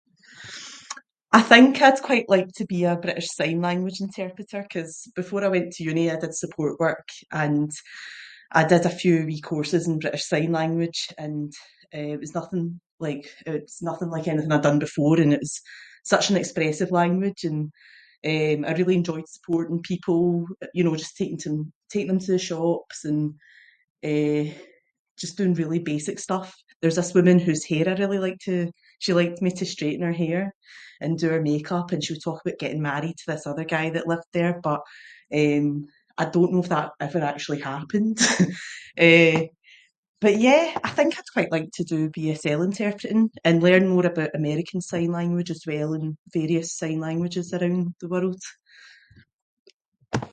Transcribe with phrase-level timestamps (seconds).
[1.33, 5.49] I think I'd quite like to be a British Sign Language interpreter, 'cause before I
[5.55, 7.07] went to uni, I did support work
[7.43, 7.69] and
[8.51, 11.47] I did a few wee courses in British Sign Language and
[11.97, 12.63] eh it was nothing
[13.05, 15.55] like- it was nothing like anything I'd done before, and it was
[16.13, 17.59] such an expressive language and
[18.31, 20.21] eh I really enjoyed supporting people.
[20.75, 21.57] You know just taking them
[21.89, 23.21] t- taking them to the shops, and
[24.11, 24.45] eh
[25.21, 26.47] just doing really basic stuff.
[26.81, 28.71] There's this woman whose hair I'd really like to-
[29.03, 30.43] she liked me to straighten her hair
[31.01, 33.85] and do her make up, and she'd talk about getting married to this other guy
[33.91, 34.81] that lived there but,
[35.39, 35.61] eh,
[36.21, 38.17] I don't know if that ever actually happened
[39.07, 39.41] Eh,
[40.23, 44.31] but yeah, I think I'd quite like to do BSL interpreting and learn more aboot
[44.41, 48.41] American sign language as well, and various sign languages around the world.